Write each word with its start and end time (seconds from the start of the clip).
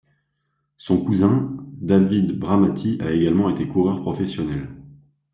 Son 0.77 1.05
cousin 1.05 1.55
Davide 1.73 2.39
Bramati 2.39 2.97
a 3.01 3.11
également 3.11 3.51
été 3.51 3.67
coureur 3.67 4.01
professionnel. 4.01 4.67